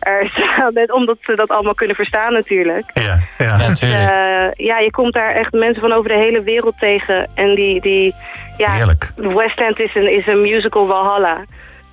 Er 0.00 0.28
staan, 0.32 0.74
net 0.74 0.92
omdat 0.92 1.16
ze 1.20 1.34
dat 1.34 1.48
allemaal 1.48 1.74
kunnen 1.74 1.96
verstaan 1.96 2.32
natuurlijk. 2.32 2.90
Ja, 2.94 3.02
ja. 3.02 3.44
Ja, 3.46 3.56
natuurlijk. 3.56 4.10
Eh, 4.10 4.66
ja, 4.66 4.78
je 4.78 4.90
komt 4.90 5.12
daar 5.12 5.34
echt 5.34 5.52
mensen 5.52 5.80
van 5.80 5.92
over 5.92 6.08
de 6.08 6.16
hele 6.16 6.42
wereld 6.42 6.78
tegen. 6.78 7.30
En 7.34 7.54
die, 7.54 7.80
die 7.80 8.14
ja, 8.56 8.72
Heerlijk. 8.72 9.12
West 9.16 9.60
End 9.60 9.78
is 9.80 9.94
een, 9.94 10.12
is 10.12 10.26
een 10.26 10.40
musical 10.40 10.86
Valhalla. 10.86 11.44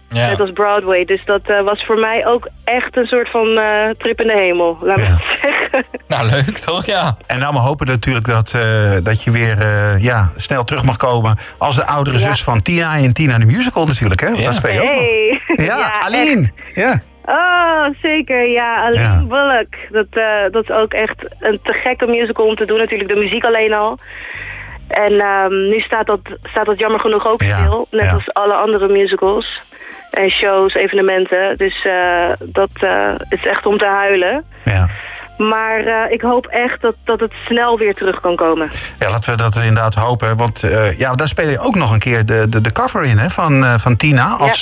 Ja. 0.10 0.28
Net 0.30 0.40
als 0.40 0.52
Broadway. 0.52 1.06
Dus 1.06 1.22
dat 1.26 1.42
eh, 1.44 1.62
was 1.64 1.86
voor 1.86 2.00
mij 2.00 2.26
ook 2.28 2.48
echt 2.64 2.98
een 2.98 3.06
soort 3.06 3.30
van 3.30 3.58
eh, 3.58 3.90
trip 3.90 4.22
in 4.22 4.28
de 4.28 4.34
hemel, 4.34 4.78
laat 4.82 4.98
me 4.98 5.04
Ja. 5.04 5.10
het 5.10 5.38
zeggen. 5.44 5.86
Nou, 6.08 6.30
leuk 6.30 6.58
toch? 6.58 6.86
Ja. 6.86 7.18
En 7.28 7.40
nou, 7.40 7.54
we 7.54 7.60
hopen 7.60 7.88
natuurlijk 7.88 8.26
dat, 8.28 8.54
eh, 8.56 8.92
dat 9.04 9.24
je 9.24 9.32
weer 9.32 9.58
eh, 9.62 10.04
ja, 10.04 10.32
snel 10.36 10.64
terug 10.64 10.84
mag 10.84 10.98
komen 10.98 11.38
als 11.58 11.76
de 11.76 11.86
oudere 11.86 12.20
Ja. 12.20 12.26
zus 12.28 12.44
van 12.44 12.62
Tina 12.62 12.94
in 12.96 13.14
Tina 13.14 13.38
de 13.38 13.46
Musical 13.46 13.86
natuurlijk, 13.86 14.22
hè? 14.22 14.28
Ja. 14.28 14.44
Dat 14.44 14.54
speel 14.54 14.72
je 14.72 14.80
ook 14.82 14.86
nog. 14.86 15.00
Hey. 15.00 15.66
Ja. 15.66 15.94
Aline. 16.06 16.52
Ja. 16.76 17.02
Oh, 17.26 17.86
zeker. 18.02 18.48
Ja, 18.52 18.76
Aline 18.86 19.04
Ja. 19.04 19.24
Bullock. 19.28 19.68
Dat, 19.90 20.06
eh, 20.12 20.52
dat 20.52 20.64
is 20.64 20.70
ook 20.72 20.94
echt 20.94 21.26
een 21.40 21.60
te 21.64 21.74
gekke 21.74 22.06
musical 22.06 22.46
om 22.46 22.56
te 22.56 22.66
doen. 22.66 22.78
Natuurlijk 22.78 23.10
de 23.14 23.20
muziek 23.20 23.46
alleen 23.46 23.74
al. 23.74 23.98
En 24.88 25.20
ehm, 25.20 25.68
nu 25.70 25.80
staat 25.80 26.06
dat, 26.08 26.20
staat 26.44 26.66
dat 26.66 26.80
jammer 26.80 27.00
genoeg 27.00 27.28
ook 27.28 27.42
Ja, 27.44 27.56
stil. 27.58 27.88
Net 27.92 28.04
ja. 28.06 28.14
als 28.14 28.34
alle 28.34 28.54
andere 28.54 28.88
musicals. 28.88 29.62
En 30.12 30.30
shows, 30.30 30.74
evenementen. 30.74 31.58
Dus 31.58 31.82
eh, 31.84 32.30
dat 32.46 32.70
eh, 32.74 33.14
is 33.30 33.46
echt 33.46 33.66
om 33.66 33.78
te 33.78 33.86
huilen. 33.86 34.46
Ja. 34.66 34.90
Maar 35.38 35.80
eh, 35.80 36.12
ik 36.12 36.22
hoop 36.22 36.46
echt 36.46 36.82
dat, 36.82 36.96
dat 37.04 37.20
het 37.20 37.34
snel 37.46 37.78
weer 37.78 37.94
terug 37.94 38.22
kan 38.22 38.36
komen. 38.36 38.70
ja, 39.00 39.10
laten 39.10 39.32
we 39.32 39.38
dat 39.38 39.56
inderdaad 39.56 39.96
hopen. 39.96 40.38
Want 40.38 40.62
ja, 40.98 41.16
daar 41.16 41.28
speel 41.28 41.50
je 41.50 41.60
ook 41.60 41.76
nog 41.76 41.94
een 41.94 42.00
keer 42.00 42.26
de, 42.26 42.50
de, 42.50 42.62
de 42.62 42.72
cover 42.72 43.04
in 43.04 43.18
hè, 43.18 43.30
van, 43.30 43.64
van 43.64 43.98
Tina. 43.98 44.36
Als, 44.40 44.60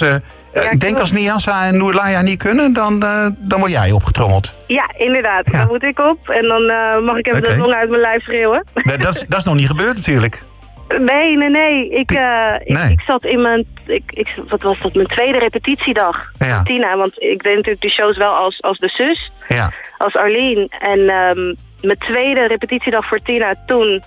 Ja, 0.53 0.69
ik 0.71 0.79
denk 0.79 0.99
als 0.99 1.11
Nianza 1.11 1.65
en 1.65 1.77
Noorlaya 1.77 2.21
niet 2.21 2.43
kunnen, 2.43 2.73
dan, 2.73 2.99
dan 3.37 3.59
word 3.59 3.71
jij 3.71 3.91
opgetrommeld. 3.91 4.53
Ja, 4.67 4.89
inderdaad. 4.97 5.51
Ja. 5.51 5.57
Daar 5.57 5.67
moet 5.67 5.83
ik 5.83 5.99
op. 5.99 6.29
En 6.29 6.47
dan 6.47 6.63
mag 7.03 7.17
ik 7.17 7.27
even 7.27 7.37
Oké. 7.37 7.67
de 7.67 7.75
uit 7.75 7.89
mijn 7.89 8.01
lijf 8.01 8.23
schreeuwen. 8.23 8.63
Nee, 8.73 8.97
dat, 8.97 9.13
is, 9.15 9.25
dat 9.27 9.39
is 9.39 9.45
nog 9.45 9.55
niet 9.55 9.67
gebeurd 9.67 9.95
natuurlijk. 9.95 10.41
Nee, 10.87 11.37
nee, 11.37 11.49
nee. 11.49 11.89
Ik, 11.89 12.11
eh, 12.11 12.53
ik, 12.63 12.77
Nee. 12.77 12.91
ik 12.91 13.01
zat 13.01 13.23
in 13.23 13.41
mijn, 13.41 13.65
ik, 13.85 14.03
ik, 14.07 14.35
wat 14.47 14.61
was 14.61 14.79
dat, 14.79 14.93
mijn 14.93 15.07
tweede 15.07 15.37
repetitiedag. 15.39 16.31
Ja. 16.37 16.55
Van 16.55 16.63
Tina, 16.63 16.97
want 16.97 17.21
ik 17.21 17.43
deed 17.43 17.55
natuurlijk 17.55 17.81
de 17.81 17.89
shows 17.89 18.17
wel 18.17 18.33
als, 18.33 18.61
als 18.61 18.77
de 18.77 18.87
zus, 18.89 19.31
Ja, 19.47 19.71
als 19.97 20.15
Arlene. 20.15 20.67
En 20.79 20.99
ehm, 20.99 21.53
mijn 21.81 21.97
tweede 21.97 22.47
repetitiedag 22.47 23.05
voor 23.05 23.19
Tina, 23.21 23.53
toen 23.65 24.03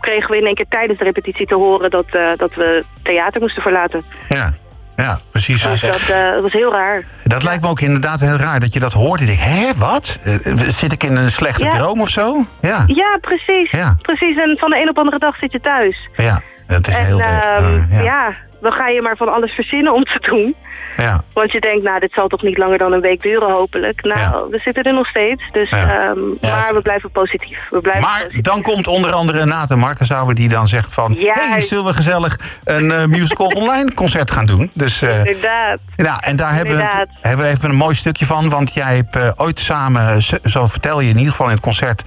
kregen 0.00 0.30
we 0.30 0.36
in 0.36 0.46
één 0.46 0.54
keer 0.54 0.68
tijdens 0.68 0.98
de 0.98 1.04
repetitie 1.04 1.46
te 1.46 1.54
horen 1.54 1.90
dat, 1.90 2.06
eh, 2.10 2.30
dat 2.36 2.54
we 2.54 2.84
theater 3.02 3.40
moesten 3.40 3.62
verlaten. 3.62 4.02
ja, 4.28 4.52
ja 4.96 5.20
precies. 5.30 5.62
Dus 5.62 5.80
dat, 5.80 6.00
eh, 6.00 6.32
dat 6.32 6.42
was 6.42 6.52
heel 6.52 6.72
raar. 6.72 7.02
Dat 7.24 7.42
lijkt 7.42 7.62
me 7.62 7.68
ook 7.68 7.80
inderdaad 7.80 8.20
heel 8.20 8.36
raar 8.36 8.60
dat 8.60 8.72
je 8.74 8.80
dat 8.80 8.92
hoort. 8.92 9.20
En 9.20 9.26
denk, 9.26 9.38
hè, 9.40 9.70
wat? 9.76 10.18
Eh, 10.22 10.34
Zit 10.58 10.92
ik 10.92 11.02
in 11.02 11.16
een 11.16 11.30
slechte 11.30 11.64
Ja. 11.64 11.70
droom 11.70 12.00
of 12.00 12.08
zo? 12.08 12.44
Ja, 12.60 12.82
Ja, 12.86 13.18
precies. 13.20 13.70
Ja. 13.70 13.96
Precies. 14.02 14.36
En 14.36 14.56
van 14.58 14.70
de 14.70 14.76
een 14.80 14.88
op 14.88 14.94
de 14.94 15.00
andere 15.00 15.18
dag 15.18 15.36
zit 15.36 15.52
je 15.52 15.60
thuis. 15.60 16.08
ja. 16.16 16.40
Dat 16.66 16.88
is 16.88 16.96
En 16.96 17.04
heel 17.04 17.18
ja. 17.18 18.02
ja, 18.02 18.34
dan 18.62 18.72
ga 18.72 18.88
je 18.88 19.02
maar 19.02 19.16
van 19.16 19.32
alles 19.32 19.52
verzinnen 19.52 19.92
om 19.94 20.04
te 20.04 20.18
doen. 20.30 20.54
Ja. 20.96 21.22
Want 21.32 21.52
je 21.52 21.60
denkt, 21.60 21.82
nou, 21.84 22.00
dit 22.00 22.12
zal 22.12 22.28
toch 22.28 22.42
niet 22.42 22.58
langer 22.58 22.78
dan 22.78 22.92
een 22.92 23.00
week 23.00 23.22
duren, 23.22 23.50
hopelijk. 23.52 24.02
Nou, 24.04 24.18
Ja. 24.20 24.46
we 24.50 24.58
zitten 24.58 24.82
er 24.84 24.92
nog 24.92 25.06
steeds. 25.06 25.42
Dus, 25.52 25.68
Ja. 25.70 25.76
ehm, 26.08 26.18
maar 26.40 26.74
we 26.74 26.80
blijven 26.82 27.10
positief. 27.10 27.58
We 27.70 27.80
blijven 27.80 28.02
Maar 28.02 28.18
positief. 28.20 28.40
dan 28.40 28.62
komt 28.62 28.86
onder 28.86 29.12
andere 29.12 29.44
Nathan 29.44 29.78
Markenzauber 29.78 30.34
die 30.34 30.48
dan 30.48 30.66
zegt 30.68 30.92
van... 30.94 31.12
Juist. 31.18 31.48
hey, 31.50 31.60
zullen 31.60 31.84
we 31.84 31.94
gezellig 31.94 32.38
een 32.64 32.90
eh, 32.90 33.04
musical 33.06 33.46
online 33.60 33.94
concert 33.94 34.30
gaan 34.30 34.46
doen? 34.46 34.70
Dus, 34.74 35.02
eh, 35.02 35.18
Inderdaad. 35.18 35.78
ja, 35.96 36.20
en 36.20 36.36
daar 36.36 36.54
hebben 36.54 36.76
we, 36.76 37.06
hebben 37.20 37.46
we 37.46 37.52
even 37.52 37.70
een 37.70 37.76
mooi 37.76 37.94
stukje 37.94 38.26
van. 38.26 38.48
Want 38.48 38.74
jij 38.74 38.96
hebt 38.96 39.16
eh, 39.16 39.30
ooit 39.36 39.58
samen, 39.60 40.22
zo- 40.22 40.66
vertel 40.66 41.00
je 41.00 41.08
in 41.08 41.16
ieder 41.16 41.30
geval 41.30 41.46
in 41.46 41.52
het 41.52 41.60
concert... 41.62 42.02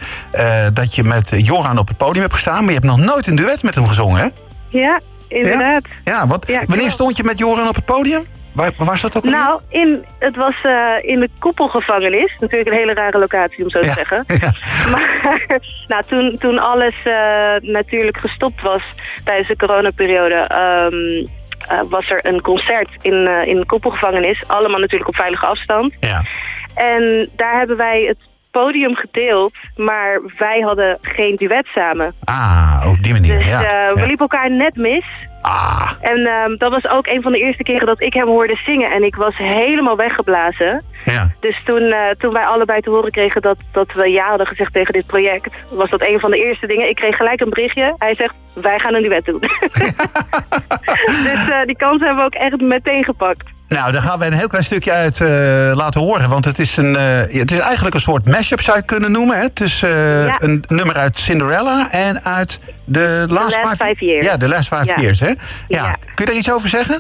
dat 0.74 0.96
je 0.96 1.04
met 1.04 1.30
Joran 1.46 1.78
op 1.78 1.88
het 1.88 1.98
podium 1.98 2.22
hebt 2.22 2.34
gestaan. 2.34 2.60
Maar 2.64 2.74
je 2.74 2.80
hebt 2.80 2.98
nog 2.98 2.98
nooit 3.06 3.28
een 3.28 3.36
duet 3.36 3.64
met 3.64 3.76
hem 3.76 3.86
gezongen, 3.88 4.20
hè? 4.22 4.28
Ja, 4.70 5.00
inderdaad. 5.36 5.84
Ja, 6.04 6.28
wat, 6.28 6.48
Ja, 6.48 6.64
wanneer 6.68 6.90
stond 6.90 7.18
je 7.18 7.24
met 7.24 7.38
Joran 7.38 7.68
op 7.68 7.76
het 7.76 7.86
podium? 7.86 8.26
Waar, 8.54 8.72
waar 8.78 8.88
was 8.88 9.02
dat 9.02 9.18
ook 9.18 9.24
alweer? 9.24 9.40
Nou, 9.40 9.62
in, 9.70 10.06
het 10.20 10.36
was 10.36 10.56
eh, 10.64 10.94
in 11.02 11.20
de 11.20 11.30
koepelgevangenis. 11.40 12.36
Natuurlijk 12.40 12.70
een 12.70 12.78
hele 12.78 12.94
rare 12.94 13.20
locatie, 13.20 13.64
om 13.64 13.70
zo 13.70 13.80
te 13.80 13.88
Ja, 13.88 13.94
zeggen. 13.94 14.24
ja. 14.42 14.52
Maar 14.92 15.46
nou, 15.88 16.04
toen, 16.08 16.36
toen 16.40 16.60
alles 16.60 16.96
eh, 17.04 17.56
natuurlijk 17.62 18.18
gestopt 18.18 18.62
was 18.62 18.84
tijdens 19.24 19.48
de 19.48 19.56
coronaperiode... 19.56 20.36
eh, 20.36 21.80
was 21.90 22.10
er 22.10 22.26
een 22.26 22.42
concert 22.42 22.90
in, 23.02 23.28
in 23.46 23.56
de 23.60 23.66
koepelgevangenis. 23.66 24.44
Allemaal 24.48 24.80
natuurlijk 24.80 25.10
op 25.10 25.16
veilige 25.16 25.46
afstand. 25.46 25.94
Ja. 26.00 26.22
En 26.76 27.30
daar 27.36 27.58
hebben 27.58 27.78
wij 27.78 28.04
het 28.08 28.18
podium 28.60 28.96
gedeeld, 28.96 29.54
maar 29.76 30.22
wij 30.38 30.60
hadden 30.60 30.98
geen 31.02 31.36
duet 31.36 31.68
samen. 31.68 32.14
Ah, 32.24 32.86
op 32.90 33.04
die 33.04 33.14
manier. 33.14 33.38
Dus 33.38 33.50
ja. 33.50 33.64
eh, 33.64 33.94
we 33.94 34.00
ja. 34.00 34.06
liepen 34.06 34.28
elkaar 34.28 34.52
net 34.52 34.76
mis. 34.76 35.06
Ah, 35.42 35.92
En 36.02 36.26
ehm, 36.26 36.58
dat 36.58 36.72
was 36.72 36.88
ook 36.88 37.08
een 37.08 37.22
van 37.22 37.32
de 37.32 37.40
eerste 37.40 37.64
keren 37.64 37.86
dat 37.86 38.02
ik 38.02 38.14
hem 38.14 38.28
hoorde 38.28 38.56
zingen. 38.66 38.92
En 38.92 39.04
ik 39.04 39.16
was 39.16 39.38
helemaal 39.38 39.96
weggeblazen. 39.96 40.84
ja. 41.06 41.32
Dus 41.40 41.62
toen, 41.66 41.82
eh, 41.82 42.10
toen 42.18 42.34
wij 42.34 42.46
allebei 42.46 42.82
te 42.82 42.90
horen 42.90 43.12
kregen 43.12 43.42
dat, 43.42 43.58
dat 43.72 43.94
we 43.94 44.10
ja 44.10 44.28
hadden 44.28 44.48
gezegd 44.48 44.74
tegen 44.74 44.94
dit 44.94 45.06
project... 45.06 45.54
was 45.72 45.90
dat 45.90 46.08
een 46.08 46.20
van 46.20 46.32
de 46.32 46.38
eerste 46.38 46.68
dingen. 46.68 46.90
Ik 46.90 46.96
kreeg 46.96 47.16
gelijk 47.16 47.42
een 47.42 47.50
berichtje. 47.50 47.96
Hij 47.98 48.16
zegt, 48.16 48.36
wij 48.54 48.80
gaan 48.80 48.94
een 48.94 49.02
duet 49.02 49.26
doen. 49.26 49.40
dus 51.28 51.50
eh, 51.50 51.66
die 51.66 51.78
kans 51.78 52.00
hebben 52.00 52.18
we 52.18 52.24
ook 52.24 52.34
echt 52.34 52.62
meteen 52.62 53.04
gepakt. 53.04 53.55
Nou, 53.68 53.92
daar 53.92 54.02
gaan 54.02 54.20
we 54.20 54.26
een 54.26 54.34
heel 54.34 54.48
klein 54.48 54.64
stukje 54.64 54.92
uit 54.92 55.22
eh, 55.22 55.28
laten 55.74 56.02
horen. 56.02 56.30
Want 56.30 56.46
het 56.46 56.60
is, 56.60 56.78
een, 56.78 56.96
eh, 56.96 57.34
ja, 57.34 57.40
het 57.40 57.52
is 57.52 57.60
eigenlijk 57.60 57.96
een 57.96 58.02
soort 58.02 58.26
mashup, 58.26 58.62
zou 58.62 58.78
je 58.78 58.86
kunnen 58.86 59.12
noemen. 59.12 59.38
Hè? 59.38 59.48
Is 59.64 59.84
eh, 59.84 60.26
Ja. 60.26 60.36
een 60.40 60.64
nummer 60.68 60.96
uit 60.96 61.20
Cinderella 61.20 61.92
en 61.92 62.24
uit 62.24 62.60
de 62.86 63.26
Last, 63.30 63.64
Last 63.64 63.84
Five 63.84 64.06
Years. 64.06 64.26
Ja, 64.26 64.38
de 64.38 64.48
Last 64.48 64.68
Five 64.68 64.86
Ja. 64.86 64.96
Years. 64.96 65.20
Hè? 65.20 65.28
Ja. 65.28 65.36
Ja. 65.68 65.92
Kun 65.92 66.26
je 66.26 66.26
daar 66.26 66.36
iets 66.36 66.52
over 66.54 66.70
zeggen? 66.70 67.00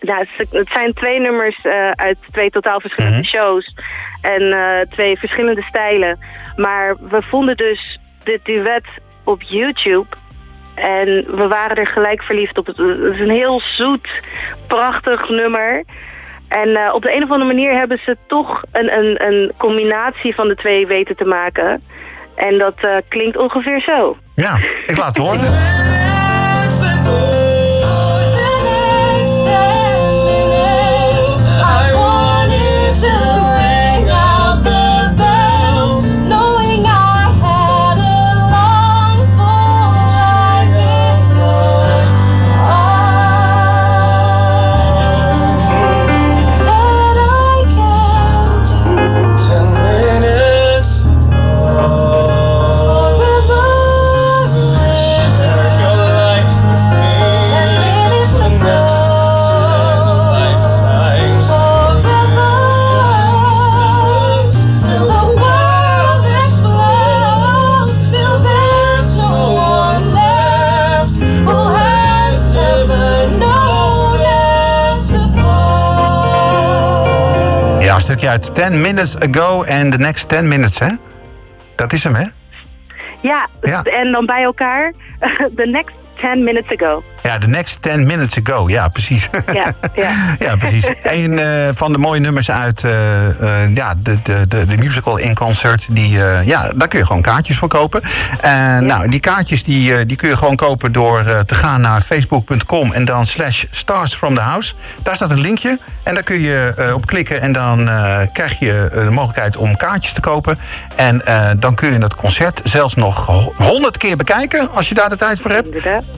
Nou, 0.00 0.26
het, 0.36 0.68
zijn 0.72 0.92
twee 0.94 1.20
nummers 1.20 1.64
uit 1.94 2.16
twee 2.32 2.50
totaal 2.50 2.80
verschillende 2.80 3.18
Mhm. 3.18 3.26
shows. 3.26 3.74
En 4.20 4.56
twee 4.90 5.18
verschillende 5.18 5.62
stijlen. 5.62 6.18
Maar 6.56 6.96
we 7.10 7.22
vonden 7.30 7.56
dus 7.56 7.98
dit 8.24 8.44
duet 8.44 8.84
op 9.24 9.42
YouTube. 9.42 10.06
En 10.74 11.24
we 11.36 11.46
waren 11.48 11.76
er 11.76 11.86
gelijk 11.86 12.22
verliefd 12.22 12.58
op. 12.58 12.66
Het 12.66 12.76
Het 12.76 13.12
is 13.12 13.20
een 13.20 13.30
heel 13.30 13.60
zoet, 13.60 14.08
prachtig 14.66 15.28
nummer. 15.28 15.84
En 16.48 16.76
eh, 16.76 16.94
op 16.94 17.02
de 17.02 17.16
een 17.16 17.22
of 17.22 17.30
andere 17.30 17.54
manier 17.54 17.78
hebben 17.78 18.00
ze 18.04 18.16
toch 18.26 18.62
een, 18.72 18.92
een, 18.98 19.26
een 19.26 19.52
combinatie 19.56 20.34
van 20.34 20.48
de 20.48 20.56
twee 20.56 20.86
weten 20.86 21.16
te 21.16 21.24
maken. 21.24 21.82
En 22.34 22.58
dat 22.58 22.74
eh, 22.76 22.96
klinkt 23.08 23.36
ongeveer 23.36 23.80
zo. 23.80 24.16
Ja, 24.34 24.56
ik 24.86 24.96
laat 24.96 25.06
het 25.06 25.16
horen. 25.16 25.40
stukje 78.22 78.40
uit 78.40 78.70
10 78.70 78.80
Minutes 78.80 79.18
Ago 79.18 79.62
en 79.62 79.90
The 79.90 79.98
Next 79.98 80.28
10 80.28 80.48
Minutes, 80.48 80.78
hè? 80.78 80.88
Dat 81.76 81.92
is 81.92 82.04
hem, 82.04 82.14
hè? 82.14 82.24
Ja, 83.20 83.48
Ja. 83.62 83.82
en 83.82 84.12
dan 84.12 84.26
bij 84.26 84.42
elkaar. 84.42 84.92
The 85.56 85.66
next 85.66 85.94
10 86.20 86.44
minutes 86.44 86.78
ago. 86.80 87.02
Ja, 87.22 87.38
The 87.38 87.48
Next 87.48 87.82
10 87.82 88.06
Minutes 88.06 88.38
Ago. 88.42 88.68
Ja, 88.68 88.88
precies. 88.88 89.28
Ja, 89.52 89.74
ja. 89.94 90.10
ja, 90.46 90.56
precies. 90.56 90.92
Een 91.02 91.38
eh, 91.38 91.68
van 91.74 91.92
de 91.92 91.98
mooie 91.98 92.20
nummers 92.20 92.50
uit 92.50 92.84
eh, 92.84 93.62
eh, 93.64 93.74
ja, 93.74 93.94
de, 93.98 94.22
de, 94.22 94.46
de, 94.48 94.66
de 94.66 94.76
musical 94.76 95.16
in 95.18 95.34
concert. 95.34 95.86
Die, 95.90 96.18
ja, 96.44 96.70
daar 96.74 96.88
kun 96.88 96.98
je 96.98 97.06
gewoon 97.06 97.22
kaartjes 97.22 97.56
voor 97.56 97.68
kopen. 97.68 98.02
En 98.40 98.86
nou, 98.86 99.08
die 99.08 99.20
kaartjes 99.20 99.64
die, 99.64 100.06
die 100.06 100.16
kun 100.16 100.28
je 100.28 100.36
gewoon 100.36 100.56
kopen 100.56 100.92
door 100.92 101.44
te 101.46 101.54
gaan 101.54 101.80
naar 101.80 102.00
facebook.com 102.00 102.92
en 102.92 103.04
dan 103.04 103.26
slash 103.26 103.64
stars 103.70 104.14
from 104.14 104.34
the 104.34 104.40
house. 104.40 104.74
Daar 105.02 105.16
staat 105.16 105.30
een 105.30 105.40
linkje 105.40 105.78
en 106.02 106.14
daar 106.14 106.22
kun 106.22 106.40
je 106.40 106.90
op 106.94 107.06
klikken 107.06 107.40
en 107.40 107.52
dan 107.52 107.90
krijg 108.32 108.58
je 108.58 108.90
de 108.92 109.10
mogelijkheid 109.10 109.56
om 109.56 109.76
kaartjes 109.76 110.12
te 110.12 110.20
kopen. 110.20 110.58
En 110.96 111.22
dan 111.58 111.74
kun 111.74 111.92
je 111.92 111.98
het 111.98 112.14
concert 112.14 112.60
zelfs 112.64 112.94
nog 112.94 113.26
honderd 113.56 113.96
keer 113.96 114.16
bekijken 114.16 114.70
als 114.70 114.88
je 114.88 114.94
daar 114.94 115.08
de 115.08 115.16
tijd 115.16 115.40
voor 115.40 115.50
hebt. 115.50 115.68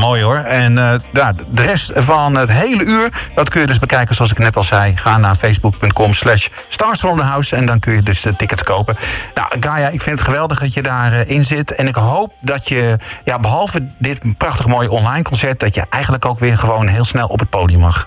mooi 0.00 0.22
hoor. 0.22 0.36
En 0.36 0.78
eh, 0.78 0.94
ja, 1.12 1.32
de 1.48 1.62
rest 1.62 1.90
van 1.94 2.36
het 2.36 2.50
hele 2.50 2.84
uur, 2.84 3.30
dat 3.34 3.50
kun 3.50 3.60
je 3.60 3.66
dus 3.66 3.78
bekijken 3.78 4.14
zoals 4.14 4.30
ik 4.30 4.38
net 4.38 4.56
al 4.56 4.62
zei. 4.62 4.96
Ga 4.96 5.18
naar 5.18 5.34
facebook.com 5.34 6.14
slash 6.14 6.46
stars 6.68 6.98
from 6.98 7.18
the 7.18 7.24
house 7.24 7.56
en 7.56 7.66
dan 7.66 7.78
kun 7.78 7.92
je 7.92 8.02
dus 8.02 8.20
de 8.20 8.36
ticket 8.36 8.64
kopen. 8.64 8.96
Nou, 9.34 9.48
Gaia, 9.60 9.88
ik 9.88 10.02
vind 10.02 10.18
het 10.18 10.28
geweldig 10.28 10.60
dat 10.60 10.74
je 10.74 10.82
daarin 10.82 11.28
in 11.28 11.44
zit. 11.44 11.74
En 11.74 11.86
ik 11.86 11.94
hoop 11.94 12.32
dat 12.40 12.68
je, 12.68 12.96
ja, 13.24 13.38
behalve 13.38 13.86
dit 13.98 14.36
prachtig 14.36 14.66
mooie 14.66 14.90
online 14.90 15.22
concert... 15.22 15.60
dat 15.60 15.74
je 15.74 15.84
eigenlijk 15.90 16.24
ook 16.24 16.38
weer 16.38 16.58
gewoon 16.58 16.86
heel 16.86 17.04
snel 17.04 17.26
op 17.26 17.38
het 17.38 17.50
podium 17.50 17.80
mag. 17.80 18.06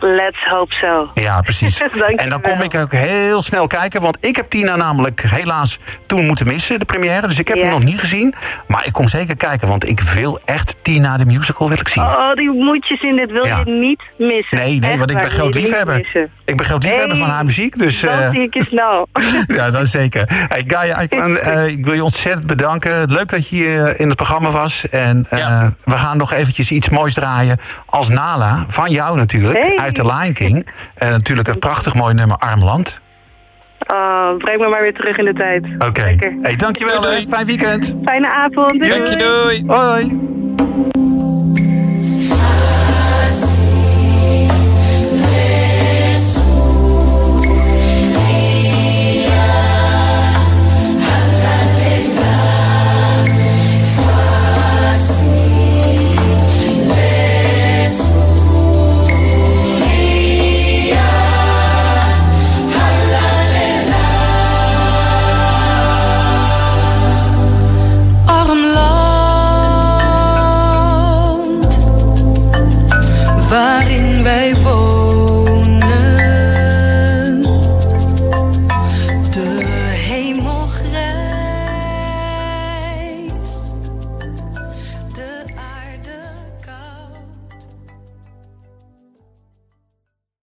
Let's 0.00 0.38
hope 0.50 0.74
so. 0.74 1.10
Ja, 1.14 1.40
precies. 1.40 1.80
En 2.16 2.28
dan 2.28 2.40
kom 2.40 2.60
ik 2.60 2.74
ook 2.74 2.92
heel 2.92 3.42
snel 3.42 3.66
kijken. 3.66 4.00
Want 4.00 4.16
ik 4.20 4.36
heb 4.36 4.50
Tina 4.50 4.76
namelijk 4.76 5.20
helaas 5.26 5.78
toen 6.06 6.26
moeten 6.26 6.46
missen, 6.46 6.78
de 6.78 6.84
première. 6.84 7.26
Dus 7.28 7.38
ik 7.38 7.48
heb 7.48 7.56
Ja. 7.56 7.62
hem 7.62 7.72
nog 7.72 7.82
niet 7.82 8.00
gezien. 8.00 8.34
Maar 8.66 8.86
ik 8.86 8.92
kom 8.92 9.08
zeker 9.08 9.36
kijken, 9.36 9.68
want 9.68 9.88
ik 9.88 10.00
wil 10.00 10.40
echt 10.44 10.76
Tina 10.82 11.16
de 11.16 11.26
musical 11.26 11.68
wil 11.68 11.78
ik 11.78 11.88
zien. 11.88 12.02
Oh, 12.04 12.34
die 12.34 12.50
moet 12.50 12.88
je 12.88 12.96
zien. 12.96 13.16
Dit 13.16 13.30
wil 13.30 13.46
Ja. 13.46 13.60
je 13.64 13.70
niet 13.70 14.02
missen. 14.18 14.56
Nee, 14.58 14.78
nee, 14.78 14.90
Echt 14.90 14.98
want 14.98 15.10
ik 15.10 15.20
ben 15.20 15.30
groot 15.30 15.54
liefhebber. 15.54 15.96
Ik 16.44 16.56
ben 16.56 16.66
groot 16.66 16.82
liefhebber 16.82 17.08
Hey, 17.16 17.18
van 17.18 17.30
haar 17.30 17.44
muziek. 17.44 17.78
Dus 17.78 18.00
Dan 18.00 18.10
eh, 18.10 18.30
zie 18.30 18.42
ik 18.42 18.54
je 18.54 18.64
snel. 18.64 19.08
ja, 19.58 19.70
dat 19.70 19.86
zeker. 19.86 20.24
Hey, 20.48 20.64
Gaia, 20.66 20.98
ik, 20.98 21.12
eh, 21.12 21.66
ik 21.66 21.84
wil 21.84 21.94
je 21.94 22.04
ontzettend 22.04 22.46
bedanken. 22.46 23.12
Leuk 23.12 23.28
dat 23.28 23.48
je 23.48 23.56
hier 23.56 24.00
in 24.00 24.06
het 24.08 24.16
programma 24.16 24.50
was. 24.50 24.88
En 24.88 25.26
eh, 25.30 25.38
Ja. 25.38 25.72
we 25.84 25.92
gaan 25.92 26.16
nog 26.16 26.32
eventjes 26.32 26.70
iets 26.70 26.88
moois 26.88 27.14
draaien 27.14 27.58
als 27.86 28.08
Nala. 28.08 28.64
Van 28.68 28.90
jou 28.90 29.16
natuurlijk, 29.16 29.62
Hey. 29.64 29.87
Uit 29.88 29.94
The 29.94 30.14
Lion 30.14 30.32
King. 30.32 30.66
En 30.94 31.10
natuurlijk 31.10 31.48
het 31.48 31.58
prachtig 31.58 31.94
mooie 31.94 32.14
nummer 32.14 32.36
Arm 32.36 32.64
Land. 32.64 33.00
Oh, 33.86 34.36
breng 34.36 34.60
me 34.60 34.68
maar 34.68 34.82
weer 34.82 34.94
terug 34.94 35.16
in 35.16 35.24
de 35.24 35.32
tijd. 35.32 35.64
Oké. 35.88 36.16
Hey, 36.42 36.56
dankjewel. 36.56 37.00
Doei. 37.00 37.26
Fijn 37.28 37.46
weekend. 37.46 37.96
Fijne 38.04 38.32
avond. 38.32 38.70
Doei. 38.70 38.88
Dank 38.88 39.06
je, 39.06 39.16
doei. 39.16 39.64
Hoi. 39.66 40.87